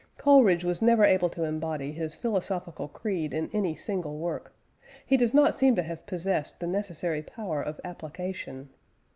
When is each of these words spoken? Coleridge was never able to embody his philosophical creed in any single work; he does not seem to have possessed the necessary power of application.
Coleridge 0.17 0.63
was 0.63 0.81
never 0.81 1.05
able 1.05 1.29
to 1.29 1.43
embody 1.43 1.91
his 1.91 2.15
philosophical 2.15 2.87
creed 2.87 3.35
in 3.35 3.51
any 3.53 3.75
single 3.75 4.17
work; 4.17 4.51
he 5.05 5.15
does 5.15 5.31
not 5.31 5.53
seem 5.53 5.75
to 5.75 5.83
have 5.83 6.07
possessed 6.07 6.59
the 6.59 6.65
necessary 6.65 7.21
power 7.21 7.61
of 7.61 7.79
application. 7.83 8.69